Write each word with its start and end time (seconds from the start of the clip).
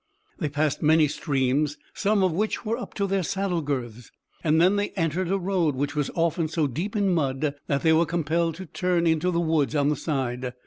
They 0.39 0.49
passed 0.49 0.81
many 0.81 1.07
streams, 1.07 1.77
some 1.93 2.23
of 2.23 2.31
which 2.33 2.65
were 2.65 2.75
up 2.75 2.95
to 2.95 3.05
their 3.05 3.21
saddle 3.21 3.61
girths, 3.61 4.09
and 4.43 4.59
then 4.59 4.75
they 4.75 4.89
entered 4.97 5.29
a 5.29 5.37
road 5.37 5.75
which 5.75 5.95
was 5.95 6.09
often 6.15 6.47
so 6.47 6.65
deep 6.65 6.95
in 6.95 7.13
mud 7.13 7.53
that 7.67 7.83
they 7.83 7.93
were 7.93 8.07
compelled 8.07 8.55
to 8.55 8.65
turn 8.65 9.05
into 9.05 9.29
the 9.29 9.39
woods 9.39 9.75
on 9.75 9.89
the 9.89 9.95
side. 9.95 10.53